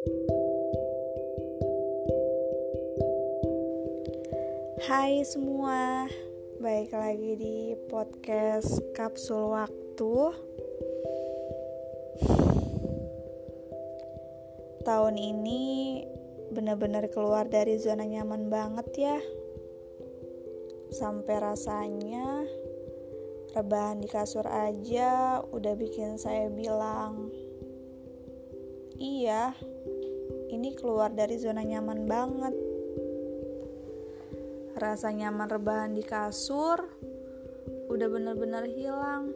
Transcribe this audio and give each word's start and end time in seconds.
Hai 0.00 0.08
semua, 5.28 6.08
baik 6.56 6.96
lagi 6.96 7.36
di 7.36 7.76
podcast 7.92 8.80
Kapsul 8.96 9.52
Waktu. 9.52 10.12
Tahun 14.88 15.16
ini 15.20 16.00
benar-benar 16.48 17.04
keluar 17.12 17.44
dari 17.52 17.76
zona 17.76 18.08
nyaman 18.08 18.48
banget 18.48 18.88
ya. 18.96 19.20
Sampai 20.96 21.44
rasanya 21.44 22.48
rebahan 23.52 24.00
di 24.00 24.08
kasur 24.08 24.48
aja 24.48 25.44
udah 25.44 25.76
bikin 25.76 26.16
saya 26.16 26.48
bilang, 26.48 27.49
"Iya, 29.00 29.56
ini 30.52 30.76
keluar 30.76 31.10
dari 31.10 31.40
zona 31.40 31.64
nyaman 31.64 32.04
banget." 32.04 32.54
Rasa 34.76 35.08
nyaman 35.10 35.48
rebahan 35.48 35.96
di 35.96 36.04
kasur 36.04 36.78
udah 37.90 38.08
bener-bener 38.12 38.64
hilang. 38.70 39.34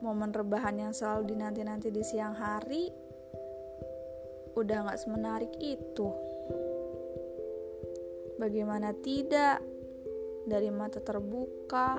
Momen 0.00 0.30
rebahan 0.30 0.78
yang 0.78 0.92
selalu 0.94 1.34
dinanti-nanti 1.34 1.88
di 1.90 2.02
siang 2.06 2.36
hari 2.38 2.88
udah 4.54 4.86
gak 4.86 5.00
semenarik 5.02 5.52
itu. 5.58 6.08
Bagaimana 8.38 8.90
tidak, 8.98 9.62
dari 10.44 10.68
mata 10.68 11.00
terbuka 11.00 11.98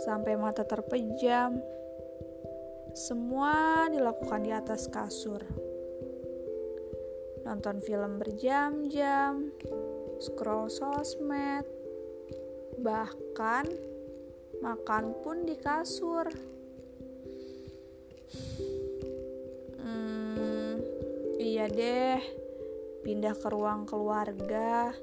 sampai 0.00 0.34
mata 0.40 0.64
terpejam, 0.64 1.60
semua 2.94 3.90
dilakukan 3.90 4.46
di 4.46 4.54
atas 4.54 4.86
kasur. 4.86 5.42
Nonton 7.42 7.82
film 7.82 8.22
berjam-jam, 8.22 9.50
scroll 10.22 10.70
sosmed, 10.70 11.66
bahkan 12.78 13.66
makan 14.62 15.10
pun 15.26 15.42
di 15.42 15.58
kasur. 15.58 16.30
Hmm, 19.82 20.78
iya 21.42 21.66
deh, 21.66 22.22
pindah 23.02 23.34
ke 23.34 23.48
ruang 23.50 23.90
keluarga, 23.90 24.94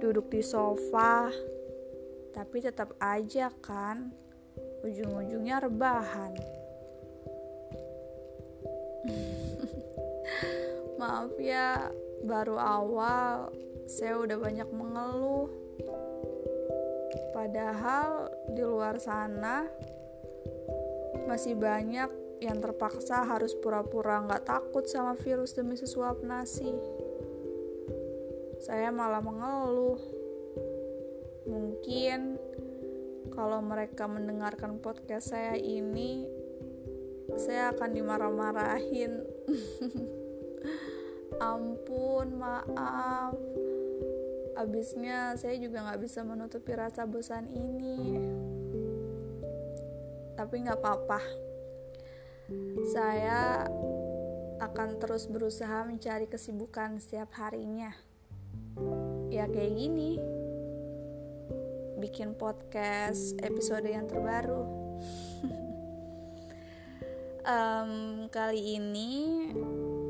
duduk 0.00 0.32
di 0.32 0.40
sofa, 0.40 1.28
tapi 2.32 2.64
tetap 2.64 2.96
aja 2.96 3.52
kan, 3.60 4.08
ujung-ujungnya 4.88 5.68
rebahan. 5.68 6.57
Maaf 10.98 11.38
ya, 11.38 11.94
baru 12.26 12.58
awal 12.58 13.54
saya 13.86 14.18
udah 14.18 14.34
banyak 14.34 14.66
mengeluh. 14.74 15.46
Padahal 17.30 18.34
di 18.50 18.66
luar 18.66 18.98
sana 18.98 19.62
masih 21.30 21.54
banyak 21.54 22.10
yang 22.42 22.58
terpaksa 22.58 23.22
harus 23.22 23.54
pura-pura 23.54 24.26
nggak 24.26 24.42
takut 24.42 24.90
sama 24.90 25.14
virus 25.14 25.54
demi 25.54 25.78
sesuap 25.78 26.18
nasi. 26.26 26.74
Saya 28.58 28.90
malah 28.90 29.22
mengeluh. 29.22 30.02
Mungkin 31.46 32.42
kalau 33.30 33.62
mereka 33.62 34.10
mendengarkan 34.10 34.82
podcast 34.82 35.30
saya 35.30 35.54
ini, 35.54 36.26
saya 37.38 37.70
akan 37.70 37.90
dimarah-marahin. 37.94 39.22
Ampun, 41.38 42.34
maaf. 42.34 43.38
Abisnya 44.58 45.38
saya 45.38 45.54
juga 45.54 45.86
nggak 45.86 46.02
bisa 46.02 46.26
menutupi 46.26 46.74
rasa 46.74 47.06
bosan 47.06 47.46
ini. 47.54 48.18
Tapi 50.34 50.54
nggak 50.66 50.82
apa-apa. 50.82 51.22
Saya 52.90 53.70
akan 54.58 54.98
terus 54.98 55.30
berusaha 55.30 55.86
mencari 55.86 56.26
kesibukan 56.26 56.98
setiap 56.98 57.30
harinya. 57.38 57.94
Ya 59.30 59.46
kayak 59.46 59.78
gini. 59.78 60.18
Bikin 62.02 62.34
podcast 62.34 63.38
episode 63.46 63.86
yang 63.86 64.10
terbaru. 64.10 64.62
Um, 67.48 68.28
kali 68.28 68.76
ini 68.76 69.48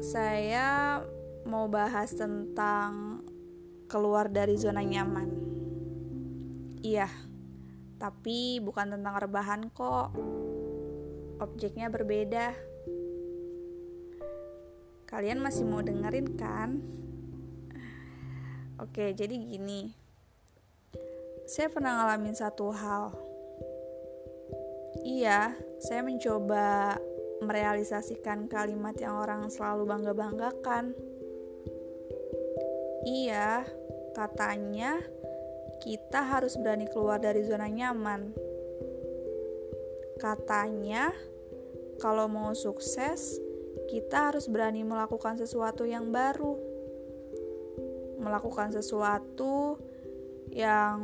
saya 0.02 0.98
mau 1.46 1.70
bahas 1.70 2.10
tentang 2.16 3.22
keluar 3.86 4.32
dari 4.32 4.58
zona 4.58 4.82
nyaman. 4.82 5.28
Iya, 6.82 7.10
tapi 7.98 8.62
bukan 8.62 8.94
tentang 8.94 9.14
rebahan 9.18 9.66
kok. 9.74 10.14
Objeknya 11.38 11.90
berbeda. 11.90 12.54
Kalian 15.08 15.42
masih 15.42 15.64
mau 15.66 15.82
dengerin 15.82 16.28
kan? 16.38 16.78
Oke, 18.78 19.10
jadi 19.10 19.34
gini. 19.34 19.90
Saya 21.48 21.72
pernah 21.72 21.98
ngalamin 21.98 22.36
satu 22.36 22.70
hal. 22.70 23.16
Iya, 25.02 25.56
saya 25.80 26.04
mencoba 26.04 26.98
merealisasikan 27.40 28.46
kalimat 28.46 28.94
yang 29.00 29.16
orang 29.18 29.48
selalu 29.48 29.88
bangga-banggakan. 29.88 30.92
Iya, 33.06 33.62
katanya 34.16 34.98
kita 35.78 36.26
harus 36.26 36.58
berani 36.58 36.90
keluar 36.90 37.22
dari 37.22 37.46
zona 37.46 37.70
nyaman. 37.70 38.34
Katanya, 40.18 41.14
kalau 42.02 42.26
mau 42.26 42.50
sukses, 42.58 43.38
kita 43.86 44.34
harus 44.34 44.50
berani 44.50 44.82
melakukan 44.82 45.38
sesuatu 45.38 45.86
yang 45.86 46.10
baru, 46.10 46.58
melakukan 48.18 48.74
sesuatu 48.74 49.78
yang 50.50 50.98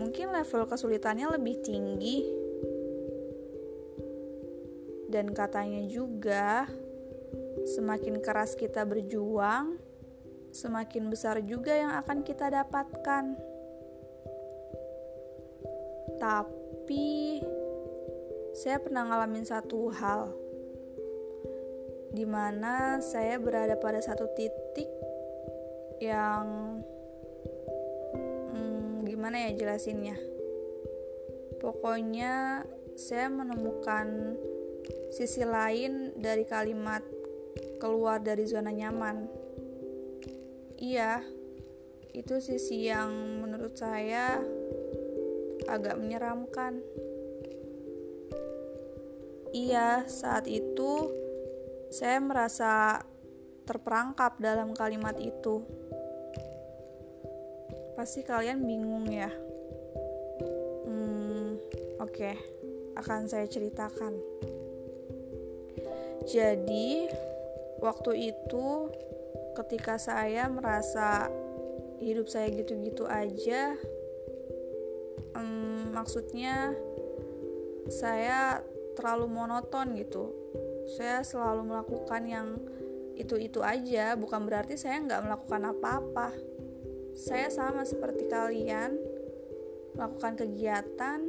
mungkin 0.00 0.32
level 0.32 0.64
kesulitannya 0.64 1.28
lebih 1.36 1.60
tinggi, 1.60 2.24
dan 5.12 5.28
katanya 5.36 5.84
juga, 5.84 6.64
semakin 7.68 8.24
keras 8.24 8.56
kita 8.56 8.88
berjuang 8.88 9.91
semakin 10.52 11.08
besar 11.08 11.40
juga 11.40 11.72
yang 11.72 11.96
akan 11.96 12.20
kita 12.20 12.52
dapatkan. 12.52 13.24
Tapi 16.20 17.40
saya 18.52 18.78
pernah 18.78 19.08
ngalamin 19.08 19.48
satu 19.48 19.88
hal 19.90 20.30
di 22.12 22.28
mana 22.28 23.00
saya 23.00 23.40
berada 23.40 23.80
pada 23.80 24.04
satu 24.04 24.28
titik 24.36 24.86
yang 26.04 26.78
hmm, 28.52 29.08
gimana 29.08 29.48
ya 29.48 29.56
jelasinnya. 29.56 30.20
Pokoknya 31.56 32.62
saya 33.00 33.32
menemukan 33.32 34.36
sisi 35.08 35.48
lain 35.48 36.12
dari 36.20 36.44
kalimat 36.44 37.00
keluar 37.80 38.20
dari 38.20 38.44
zona 38.44 38.68
nyaman 38.68 39.41
iya 40.82 41.22
itu 42.12 42.42
sisi 42.42 42.90
yang 42.90 43.08
menurut 43.40 43.72
saya 43.78 44.42
agak 45.70 45.96
menyeramkan. 45.96 46.82
Iya 49.52 50.04
saat 50.08 50.48
itu 50.48 51.12
saya 51.92 52.20
merasa 52.20 53.00
terperangkap 53.64 54.36
dalam 54.40 54.76
kalimat 54.76 55.16
itu. 55.20 55.64
Pasti 57.96 58.24
kalian 58.24 58.64
bingung 58.64 59.08
ya. 59.08 59.32
Hmm 60.88 61.60
oke 62.00 62.12
okay. 62.12 62.36
akan 62.96 63.28
saya 63.28 63.48
ceritakan. 63.48 64.16
Jadi 66.28 67.08
waktu 67.80 68.32
itu 68.32 68.66
ketika 69.52 70.00
saya 70.00 70.48
merasa 70.48 71.28
hidup 72.02 72.26
saya 72.26 72.50
gitu-gitu 72.50 73.06
aja 73.06 73.76
um, 75.36 75.92
maksudnya 75.94 76.74
saya 77.88 78.62
terlalu 78.94 79.26
monoton 79.32 79.96
gitu. 79.96 80.30
Saya 80.98 81.24
selalu 81.24 81.72
melakukan 81.72 82.22
yang 82.26 82.48
itu-itu 83.16 83.60
aja 83.60 84.16
bukan 84.16 84.48
berarti 84.48 84.74
saya 84.76 85.00
nggak 85.02 85.22
melakukan 85.24 85.62
apa-apa. 85.72 86.28
Saya 87.12 87.52
sama 87.52 87.84
seperti 87.84 88.28
kalian 88.28 88.96
melakukan 89.92 90.40
kegiatan 90.40 91.28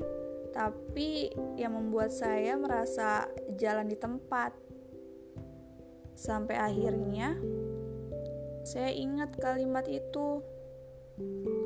tapi 0.54 1.34
yang 1.60 1.74
membuat 1.76 2.14
saya 2.14 2.56
merasa 2.56 3.28
jalan 3.58 3.90
di 3.90 3.98
tempat. 3.98 4.54
Sampai 6.14 6.56
akhirnya 6.62 7.36
saya 8.64 8.90
ingat 8.96 9.36
kalimat 9.38 9.84
itu. 9.92 10.40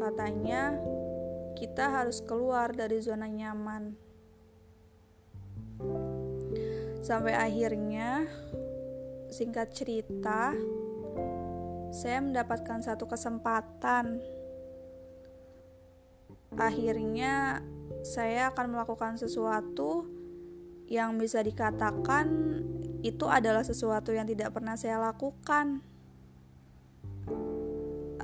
Katanya 0.01 0.75
kita 1.55 1.89
harus 1.89 2.19
keluar 2.25 2.73
dari 2.73 2.99
zona 2.99 3.29
nyaman. 3.29 3.95
Sampai 7.05 7.37
akhirnya 7.37 8.27
singkat 9.31 9.71
cerita 9.71 10.51
saya 11.93 12.19
mendapatkan 12.19 12.83
satu 12.83 13.07
kesempatan. 13.07 14.19
Akhirnya 16.57 17.61
saya 18.01 18.51
akan 18.51 18.73
melakukan 18.73 19.15
sesuatu 19.15 20.09
yang 20.87 21.19
bisa 21.19 21.43
dikatakan 21.43 22.27
itu 23.03 23.25
adalah 23.29 23.61
sesuatu 23.61 24.09
yang 24.15 24.25
tidak 24.25 24.55
pernah 24.55 24.73
saya 24.75 24.97
lakukan. 24.97 25.96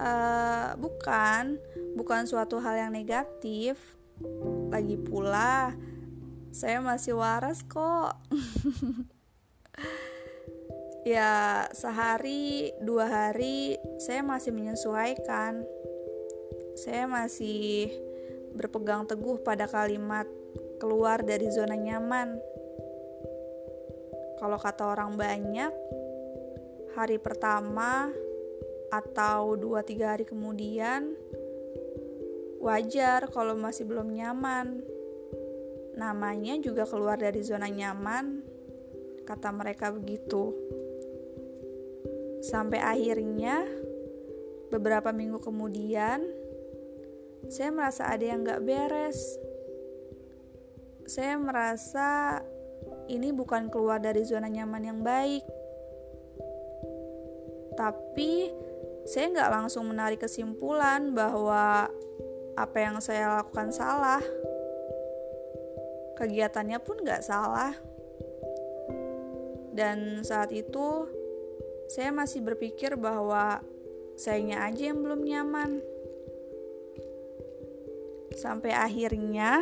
Uh, 0.04 0.76
bukan, 0.84 1.56
bukan 1.96 2.28
suatu 2.28 2.60
hal 2.60 2.76
yang 2.76 2.92
negatif. 2.92 3.80
Lagi 4.68 5.00
pula, 5.00 5.72
saya 6.52 6.84
masih 6.84 7.16
waras 7.16 7.64
kok. 7.64 8.20
ya, 11.16 11.64
sehari 11.72 12.76
dua 12.84 13.08
hari 13.08 13.80
saya 14.04 14.20
masih 14.20 14.52
menyesuaikan. 14.52 15.64
Saya 16.76 17.08
masih 17.08 17.96
berpegang 18.60 19.08
teguh 19.08 19.40
pada 19.40 19.72
kalimat 19.72 20.28
keluar 20.84 21.24
dari 21.24 21.48
zona 21.48 21.80
nyaman 21.80 22.44
kalau 24.44 24.60
kata 24.60 24.92
orang 24.92 25.16
banyak, 25.16 25.72
hari 27.00 27.16
pertama 27.16 28.12
atau 28.94 29.58
2-3 29.58 30.06
hari 30.06 30.26
kemudian 30.30 31.18
wajar 32.62 33.26
kalau 33.34 33.58
masih 33.58 33.90
belum 33.90 34.14
nyaman. 34.14 34.86
Namanya 35.98 36.58
juga 36.62 36.86
keluar 36.86 37.18
dari 37.22 37.42
zona 37.46 37.70
nyaman, 37.70 38.42
kata 39.26 39.50
mereka 39.54 39.94
begitu. 39.94 40.54
Sampai 42.46 42.82
akhirnya 42.82 43.66
beberapa 44.74 45.14
minggu 45.14 45.38
kemudian 45.38 46.24
saya 47.52 47.70
merasa 47.70 48.10
ada 48.10 48.26
yang 48.26 48.42
gak 48.48 48.64
beres. 48.64 49.20
Saya 51.04 51.36
merasa 51.36 52.40
ini 53.12 53.36
bukan 53.36 53.68
keluar 53.68 54.00
dari 54.00 54.24
zona 54.24 54.48
nyaman 54.48 54.84
yang 54.88 55.00
baik. 55.04 55.44
Tapi 57.76 58.63
saya 59.14 59.30
nggak 59.30 59.54
langsung 59.54 59.86
menarik 59.86 60.26
kesimpulan 60.26 61.14
bahwa 61.14 61.86
apa 62.58 62.78
yang 62.82 62.98
saya 62.98 63.38
lakukan 63.38 63.70
salah. 63.70 64.26
Kegiatannya 66.18 66.82
pun 66.82 66.98
nggak 67.06 67.22
salah. 67.22 67.78
Dan 69.70 70.26
saat 70.26 70.50
itu 70.50 71.06
saya 71.94 72.10
masih 72.10 72.42
berpikir 72.42 72.98
bahwa 72.98 73.62
sayanya 74.18 74.66
aja 74.66 74.90
yang 74.90 75.06
belum 75.06 75.22
nyaman. 75.22 75.86
Sampai 78.34 78.74
akhirnya 78.74 79.62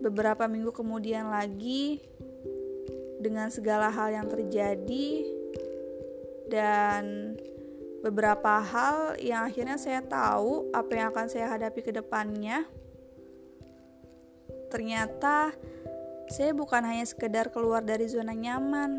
beberapa 0.00 0.48
minggu 0.48 0.72
kemudian 0.72 1.28
lagi 1.28 2.00
dengan 3.20 3.52
segala 3.52 3.92
hal 3.92 4.08
yang 4.08 4.24
terjadi 4.24 5.08
dan 6.48 7.36
beberapa 8.02 8.58
hal 8.58 9.14
yang 9.22 9.46
akhirnya 9.46 9.78
saya 9.78 10.02
tahu 10.02 10.74
apa 10.74 10.90
yang 10.90 11.06
akan 11.14 11.26
saya 11.30 11.54
hadapi 11.54 11.80
ke 11.86 11.94
depannya. 11.94 12.66
Ternyata 14.68 15.54
saya 16.26 16.50
bukan 16.50 16.82
hanya 16.82 17.06
sekedar 17.06 17.54
keluar 17.54 17.80
dari 17.86 18.10
zona 18.10 18.34
nyaman, 18.34 18.98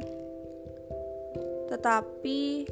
tetapi 1.67 2.63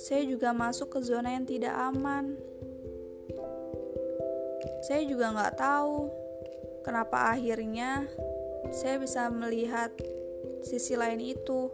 saya 0.00 0.24
juga 0.24 0.56
masuk 0.56 0.96
ke 0.96 0.98
zona 1.04 1.36
yang 1.36 1.44
tidak 1.44 1.76
aman. 1.76 2.40
Saya 4.80 5.04
juga 5.04 5.28
nggak 5.36 5.60
tahu 5.60 6.08
kenapa 6.80 7.36
akhirnya 7.36 8.08
saya 8.72 8.96
bisa 8.96 9.28
melihat 9.28 9.92
sisi 10.64 10.96
lain 10.96 11.20
itu. 11.20 11.68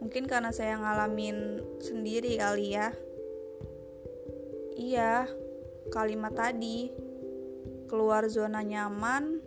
Mungkin 0.00 0.24
karena 0.24 0.50
saya 0.50 0.80
ngalamin 0.80 1.60
sendiri 1.80 2.40
kali 2.40 2.72
ya. 2.72 2.90
Iya, 4.80 5.28
kalimat 5.92 6.32
tadi 6.32 6.88
keluar 7.84 8.24
zona 8.32 8.62
nyaman 8.62 9.42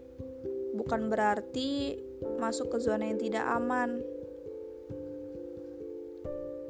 bukan 0.76 1.08
berarti 1.08 1.98
masuk 2.38 2.76
ke 2.76 2.78
zona 2.84 3.08
yang 3.10 3.18
tidak 3.18 3.46
aman. 3.50 4.02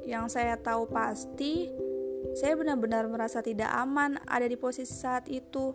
Yang 0.04 0.36
saya 0.36 0.60
tahu 0.60 0.88
pasti, 0.92 1.72
saya 2.36 2.60
benar-benar 2.60 3.08
merasa 3.08 3.40
tidak 3.40 3.72
aman 3.72 4.20
ada 4.28 4.46
di 4.48 4.60
posisi 4.60 4.92
saat 4.92 5.28
itu. 5.32 5.72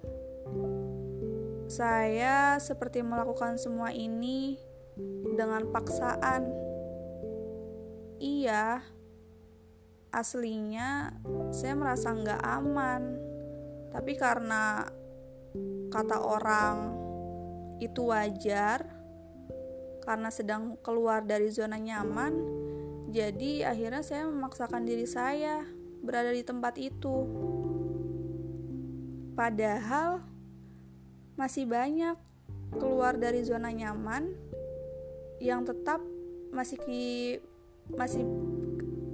Saya 1.69 2.57
seperti 2.57 3.05
melakukan 3.05 3.61
semua 3.61 3.93
ini 3.93 4.57
dengan 5.37 5.69
paksaan. 5.69 6.68
Iya, 8.19 8.83
aslinya 10.11 11.15
saya 11.55 11.79
merasa 11.79 12.11
nggak 12.11 12.43
aman, 12.43 13.03
tapi 13.95 14.19
karena 14.19 14.91
kata 15.89 16.19
orang 16.19 16.77
itu 17.79 18.11
wajar, 18.11 18.91
karena 20.03 20.35
sedang 20.35 20.75
keluar 20.83 21.23
dari 21.23 21.47
zona 21.55 21.79
nyaman, 21.79 22.35
jadi 23.15 23.71
akhirnya 23.71 24.03
saya 24.03 24.27
memaksakan 24.27 24.83
diri 24.83 25.07
saya 25.07 25.63
berada 26.03 26.35
di 26.35 26.43
tempat 26.43 26.75
itu. 26.75 27.17
Padahal 29.39 30.27
masih 31.39 31.71
banyak 31.71 32.19
keluar 32.83 33.15
dari 33.15 33.47
zona 33.47 33.71
nyaman 33.71 34.35
yang 35.39 35.63
tetap 35.63 36.03
masih 36.51 36.75
ki, 36.83 37.39
masih 37.93 38.25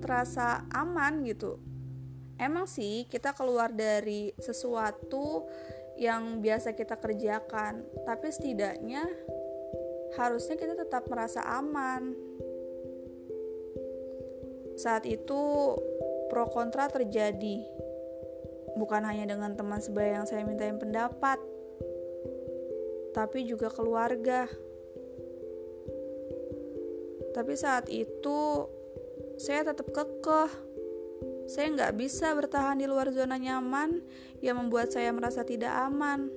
terasa 0.02 0.66
aman 0.74 1.24
gitu. 1.24 1.58
Emang 2.34 2.66
sih 2.66 3.06
kita 3.06 3.30
keluar 3.32 3.70
dari 3.70 4.34
sesuatu 4.36 5.46
yang 5.94 6.42
biasa 6.42 6.74
kita 6.74 6.98
kerjakan, 6.98 7.86
tapi 8.02 8.26
setidaknya 8.34 9.06
harusnya 10.18 10.58
kita 10.58 10.74
tetap 10.74 11.06
merasa 11.06 11.42
aman. 11.46 12.14
Saat 14.74 15.06
itu 15.06 15.40
pro 16.26 16.50
kontra 16.50 16.90
terjadi. 16.90 17.62
Bukan 18.74 19.06
hanya 19.06 19.30
dengan 19.30 19.54
teman 19.54 19.78
sebaya 19.78 20.18
yang 20.18 20.26
saya 20.26 20.42
mintain 20.42 20.74
pendapat, 20.82 21.38
tapi 23.14 23.46
juga 23.46 23.70
keluarga. 23.70 24.50
Tapi 27.34 27.52
saat 27.58 27.90
itu 27.90 28.70
saya 29.36 29.66
tetap 29.66 29.90
kekeh. 29.90 30.50
Saya 31.44 31.68
nggak 31.74 31.98
bisa 32.00 32.32
bertahan 32.32 32.80
di 32.80 32.88
luar 32.88 33.12
zona 33.12 33.36
nyaman 33.36 34.00
yang 34.40 34.56
membuat 34.56 34.94
saya 34.94 35.12
merasa 35.12 35.44
tidak 35.44 35.74
aman. 35.76 36.32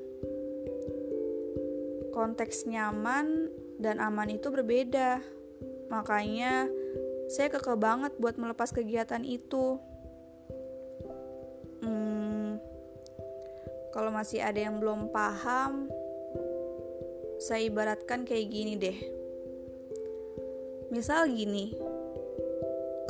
Konteks 2.11 2.67
nyaman 2.67 3.53
dan 3.77 4.01
aman 4.01 4.33
itu 4.33 4.49
berbeda. 4.49 5.21
Makanya 5.87 6.67
saya 7.31 7.47
kekeh 7.53 7.77
banget 7.77 8.17
buat 8.19 8.35
melepas 8.35 8.73
kegiatan 8.73 9.21
itu. 9.23 9.79
Hmm, 11.85 12.59
kalau 13.93 14.11
masih 14.11 14.41
ada 14.43 14.59
yang 14.59 14.81
belum 14.81 15.13
paham, 15.13 15.87
saya 17.37 17.69
ibaratkan 17.69 18.25
kayak 18.25 18.47
gini 18.49 18.73
deh. 18.75 19.16
Misal 20.87 21.27
gini, 21.35 21.75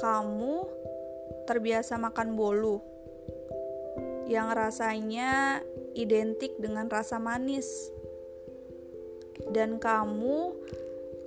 kamu 0.02 0.56
terbiasa 1.46 2.02
makan 2.02 2.34
bolu 2.34 2.82
yang 4.26 4.50
rasanya 4.50 5.62
identik 5.94 6.58
dengan 6.58 6.90
rasa 6.90 7.22
manis, 7.22 7.94
dan 9.54 9.78
kamu 9.78 10.58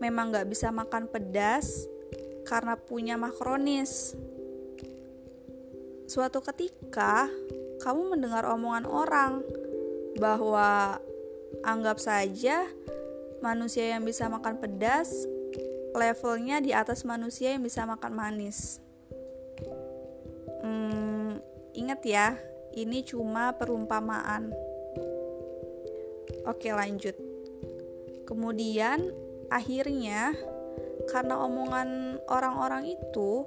memang 0.02 0.34
gak 0.34 0.50
bisa 0.50 0.74
makan 0.74 1.06
pedas 1.06 1.86
karena 2.42 2.74
punya 2.74 3.14
makronis. 3.14 4.18
Suatu 6.10 6.42
ketika, 6.42 7.30
kamu 7.78 8.18
mendengar 8.18 8.42
omongan 8.50 8.90
orang 8.90 9.46
bahwa 10.18 10.98
anggap 11.62 12.02
saja 12.02 12.66
manusia 13.38 13.94
yang 13.94 14.02
bisa 14.02 14.26
makan 14.26 14.58
pedas 14.58 15.30
levelnya 15.94 16.62
di 16.62 16.70
atas 16.70 17.02
manusia 17.02 17.54
yang 17.54 17.62
bisa 17.64 17.82
makan 17.86 18.12
manis. 18.14 18.78
Hmm, 20.60 21.40
ingat 21.74 22.00
ya, 22.06 22.28
ini 22.76 23.02
cuma 23.02 23.54
perumpamaan. 23.56 24.54
Oke, 26.46 26.70
lanjut. 26.72 27.16
Kemudian, 28.24 29.10
akhirnya, 29.50 30.32
karena 31.10 31.42
omongan 31.42 32.20
orang-orang 32.30 32.94
itu, 32.94 33.44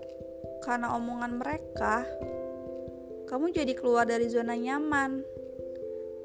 karena 0.61 0.95
omongan 0.99 1.39
mereka, 1.39 2.03
kamu 3.31 3.55
jadi 3.55 3.73
keluar 3.73 4.03
dari 4.05 4.27
zona 4.27 4.53
nyaman, 4.53 5.23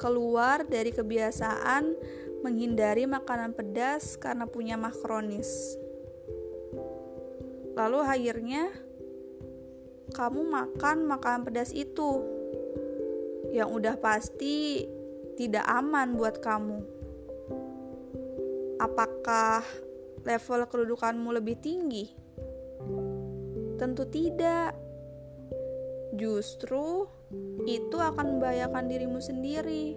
keluar 0.03 0.67
dari 0.67 0.91
kebiasaan 0.91 1.95
menghindari 2.43 3.07
makanan 3.07 3.55
pedas 3.55 4.15
karena 4.15 4.47
punya 4.47 4.79
mah 4.79 4.95
kronis. 4.95 5.79
Lalu 7.79 7.99
akhirnya 8.03 8.75
kamu 10.11 10.43
makan 10.43 11.07
makanan 11.07 11.47
pedas 11.47 11.71
itu 11.71 12.27
yang 13.55 13.71
udah 13.71 13.95
pasti 14.03 14.83
tidak 15.39 15.63
aman 15.63 16.19
buat 16.19 16.43
kamu. 16.43 16.83
Apakah 18.83 19.63
level 20.27 20.67
kedudukanmu 20.67 21.31
lebih 21.39 21.55
tinggi? 21.63 22.11
Tentu 23.79 24.11
tidak. 24.11 24.75
Justru 26.19 27.07
itu 27.63 27.95
akan 27.95 28.39
membahayakan 28.39 28.91
dirimu 28.91 29.23
sendiri. 29.23 29.95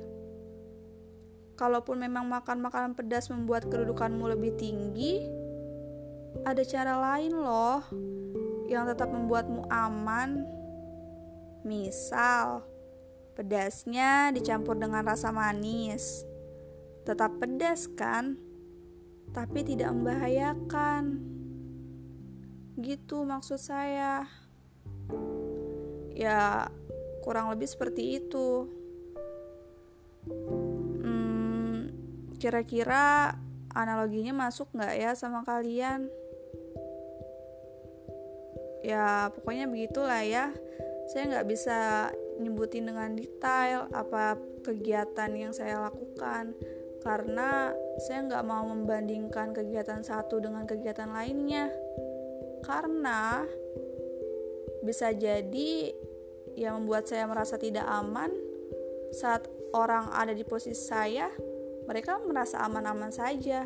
Kalaupun 1.58 1.98
memang 2.06 2.30
makan 2.30 2.62
makanan 2.62 2.94
pedas 2.94 3.30
membuat 3.34 3.66
kedudukanmu 3.70 4.30
lebih 4.34 4.54
tinggi, 4.58 5.41
ada 6.42 6.64
cara 6.64 6.98
lain 6.98 7.34
loh 7.36 7.84
yang 8.72 8.88
tetap 8.88 9.12
membuatmu 9.12 9.68
aman. 9.68 10.48
Misal, 11.62 12.66
pedasnya 13.36 14.32
dicampur 14.34 14.80
dengan 14.80 15.04
rasa 15.06 15.30
manis. 15.30 16.24
Tetap 17.04 17.38
pedas 17.38 17.86
kan? 17.94 18.40
Tapi 19.36 19.60
tidak 19.68 19.92
membahayakan. 19.92 21.20
Gitu 22.80 23.28
maksud 23.28 23.60
saya. 23.60 24.26
Ya, 26.16 26.72
kurang 27.22 27.52
lebih 27.52 27.68
seperti 27.70 28.24
itu. 28.24 28.66
Hmm, 31.02 31.92
kira-kira 32.40 33.36
analoginya 33.74 34.48
masuk 34.48 34.72
nggak 34.74 34.96
ya 34.98 35.12
sama 35.14 35.44
kalian? 35.46 36.21
Ya 38.92 39.32
pokoknya 39.32 39.66
begitulah 39.72 40.22
ya. 40.24 40.52
Saya 41.12 41.28
nggak 41.32 41.48
bisa 41.48 41.80
nyebutin 42.40 42.88
dengan 42.88 43.16
detail 43.16 43.88
apa 43.92 44.36
kegiatan 44.64 45.32
yang 45.32 45.52
saya 45.56 45.80
lakukan. 45.88 46.56
Karena 47.02 47.74
saya 48.06 48.28
nggak 48.30 48.46
mau 48.46 48.68
membandingkan 48.70 49.56
kegiatan 49.56 50.06
satu 50.06 50.38
dengan 50.44 50.68
kegiatan 50.70 51.10
lainnya. 51.10 51.72
Karena 52.62 53.42
bisa 54.86 55.10
jadi 55.14 55.94
yang 56.58 56.84
membuat 56.84 57.08
saya 57.08 57.26
merasa 57.26 57.56
tidak 57.58 57.88
aman 57.88 58.30
saat 59.16 59.48
orang 59.72 60.12
ada 60.12 60.36
di 60.36 60.44
posisi 60.44 60.84
saya 60.84 61.32
mereka 61.86 62.22
merasa 62.22 62.62
aman-aman 62.64 63.10
saja. 63.10 63.66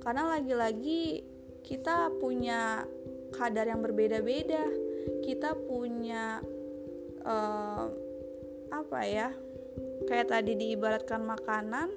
Karena 0.00 0.36
lagi-lagi 0.36 1.24
kita 1.64 2.12
punya 2.20 2.84
kadar 3.34 3.66
yang 3.66 3.82
berbeda-beda. 3.82 4.62
Kita 5.26 5.58
punya 5.58 6.40
uh, 7.26 7.84
apa 8.70 9.00
ya 9.04 9.28
kayak 10.06 10.30
tadi 10.30 10.56
diibaratkan 10.56 11.22
makanan 11.22 11.88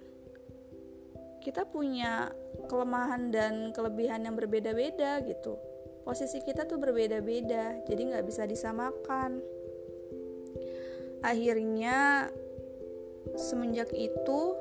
kita 1.48 1.64
punya 1.64 2.28
kelemahan 2.68 3.32
dan 3.32 3.72
kelebihan 3.72 4.28
yang 4.28 4.36
berbeda-beda 4.36 5.24
gitu. 5.24 5.56
Posisi 6.04 6.44
kita 6.44 6.68
tuh 6.68 6.76
berbeda-beda 6.76 7.88
jadi 7.88 8.02
nggak 8.12 8.26
bisa 8.28 8.44
disamakan. 8.44 9.40
Akhirnya 11.24 12.28
semenjak 13.40 13.96
itu 13.96 14.60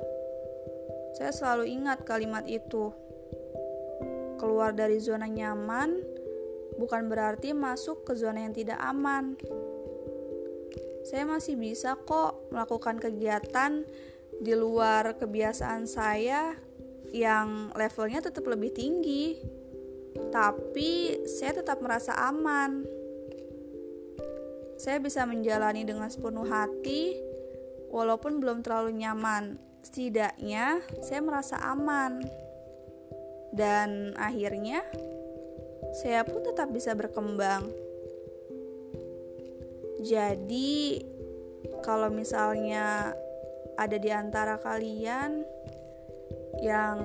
saya 1.19 1.35
selalu 1.35 1.75
ingat 1.75 2.07
kalimat 2.07 2.47
itu. 2.47 2.95
Keluar 4.39 4.71
dari 4.71 5.03
zona 5.03 5.27
nyaman 5.27 5.99
bukan 6.77 7.09
berarti 7.09 7.51
masuk 7.51 8.05
ke 8.05 8.13
zona 8.13 8.45
yang 8.45 8.53
tidak 8.53 8.77
aman. 8.79 9.35
Saya 11.07 11.23
masih 11.25 11.57
bisa 11.57 11.97
kok 11.97 12.51
melakukan 12.53 13.01
kegiatan 13.01 13.83
di 14.37 14.53
luar 14.53 15.17
kebiasaan 15.17 15.89
saya 15.89 16.53
yang 17.15 17.71
levelnya 17.73 18.19
tetap 18.19 18.43
lebih 18.45 18.75
tinggi, 18.75 19.39
tapi 20.29 21.23
saya 21.25 21.63
tetap 21.63 21.79
merasa 21.79 22.13
aman. 22.27 22.83
Saya 24.77 25.01
bisa 25.01 25.25
menjalani 25.25 25.87
dengan 25.87 26.11
sepenuh 26.11 26.45
hati, 26.45 27.17
walaupun 27.89 28.37
belum 28.37 28.61
terlalu 28.61 28.93
nyaman. 28.99 29.57
Setidaknya, 29.81 30.83
saya 30.99 31.23
merasa 31.23 31.55
aman, 31.63 32.19
dan 33.55 34.13
akhirnya 34.19 34.83
saya 35.97 36.21
pun 36.21 36.45
tetap 36.45 36.69
bisa 36.69 36.93
berkembang. 36.93 37.73
Jadi, 39.97 41.01
kalau 41.81 42.13
misalnya 42.13 43.17
ada 43.73 43.97
di 43.97 44.13
antara 44.13 44.61
kalian 44.61 45.41
yang 46.61 46.97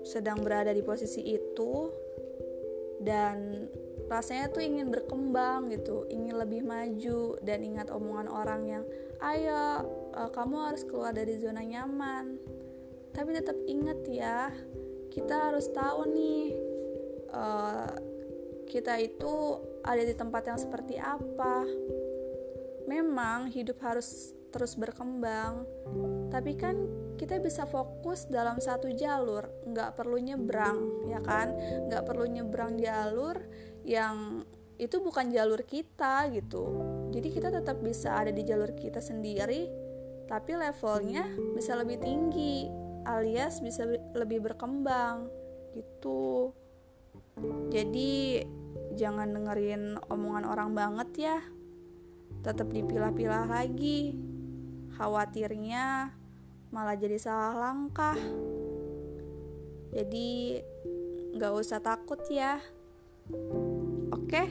sedang 0.00 0.40
berada 0.40 0.72
di 0.72 0.80
posisi 0.80 1.20
itu 1.28 1.92
dan 3.04 3.68
rasanya 4.08 4.48
tuh 4.48 4.64
ingin 4.64 4.88
berkembang 4.88 5.68
gitu, 5.68 6.08
ingin 6.08 6.40
lebih 6.40 6.64
maju 6.64 7.36
dan 7.44 7.60
ingat 7.60 7.92
omongan 7.92 8.28
orang 8.32 8.62
yang 8.64 8.84
ayo 9.20 9.84
uh, 10.16 10.32
kamu 10.32 10.72
harus 10.72 10.82
keluar 10.88 11.12
dari 11.12 11.36
zona 11.36 11.60
nyaman. 11.60 12.40
Tapi 13.12 13.28
tetap 13.36 13.60
ingat 13.68 14.00
ya, 14.08 14.48
kita 15.12 15.52
harus 15.52 15.68
tahu 15.68 16.08
nih 16.08 16.69
uh, 17.34 17.90
kita 18.70 19.02
itu 19.02 19.58
ada 19.82 20.02
di 20.02 20.14
tempat 20.14 20.42
yang 20.46 20.58
seperti 20.60 20.94
apa. 21.00 21.66
Memang 22.86 23.50
hidup 23.50 23.78
harus 23.82 24.34
terus 24.50 24.74
berkembang, 24.74 25.62
tapi 26.34 26.58
kan 26.58 26.74
kita 27.14 27.38
bisa 27.38 27.70
fokus 27.70 28.26
dalam 28.26 28.58
satu 28.58 28.90
jalur, 28.90 29.46
nggak 29.62 29.94
perlu 29.94 30.18
nyebrang, 30.18 31.06
ya 31.06 31.22
kan? 31.22 31.54
Nggak 31.86 32.02
perlu 32.02 32.26
nyebrang 32.26 32.74
jalur 32.82 33.38
yang 33.86 34.42
itu 34.80 34.98
bukan 34.98 35.30
jalur 35.30 35.62
kita 35.62 36.26
gitu. 36.34 36.66
Jadi 37.14 37.28
kita 37.30 37.54
tetap 37.54 37.78
bisa 37.78 38.18
ada 38.18 38.34
di 38.34 38.42
jalur 38.42 38.74
kita 38.74 38.98
sendiri, 38.98 39.70
tapi 40.26 40.58
levelnya 40.58 41.30
bisa 41.54 41.78
lebih 41.78 42.02
tinggi, 42.02 42.66
alias 43.06 43.62
bisa 43.62 43.86
lebih 44.18 44.42
berkembang 44.42 45.30
gitu. 45.76 46.50
Jadi 47.70 48.42
jangan 48.98 49.30
dengerin 49.30 49.96
omongan 50.10 50.44
orang 50.48 50.70
banget 50.74 51.08
ya. 51.30 51.38
Tetap 52.42 52.72
dipilah-pilah 52.72 53.46
lagi. 53.46 54.16
Khawatirnya 54.96 56.12
malah 56.70 56.96
jadi 56.98 57.18
salah 57.18 57.54
langkah. 57.56 58.18
Jadi 59.90 60.60
nggak 61.34 61.52
usah 61.54 61.78
takut 61.82 62.20
ya. 62.30 62.58
Oke? 64.10 64.42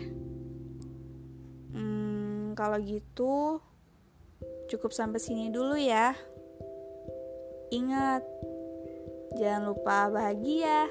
Hmm, 1.75 2.55
kalau 2.55 2.79
gitu 2.83 3.59
cukup 4.69 4.91
sampai 4.91 5.19
sini 5.19 5.49
dulu 5.49 5.75
ya. 5.75 6.13
Ingat, 7.69 8.25
jangan 9.37 9.69
lupa 9.69 10.09
bahagia. 10.09 10.89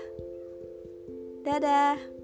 Dadah. 1.44 2.17